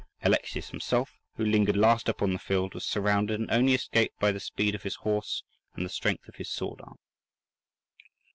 Alexius 0.23 0.71
himself, 0.71 1.19
who 1.35 1.45
lingered 1.45 1.77
last 1.77 2.09
upon 2.09 2.33
the 2.33 2.39
field, 2.39 2.73
was 2.73 2.83
surrounded, 2.83 3.39
and 3.39 3.51
only 3.51 3.75
escaped 3.75 4.19
by 4.19 4.31
the 4.31 4.39
speed 4.39 4.73
of 4.73 4.81
his 4.81 4.95
horse 5.05 5.43
and 5.75 5.85
the 5.85 5.89
strength 5.89 6.27
of 6.27 6.37
his 6.37 6.49
sword 6.49 6.81
arm. 6.81 6.97